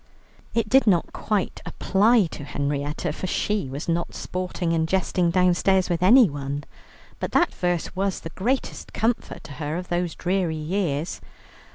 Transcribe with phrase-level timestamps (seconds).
[0.55, 5.91] It did not quite apply to Henrietta, for she was not sporting and jesting downstairs
[5.91, 6.63] with anyone,
[7.19, 11.21] but that verse was the greatest comfort to her of those dreary years.